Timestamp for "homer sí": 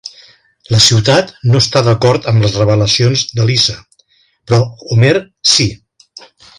4.89-5.73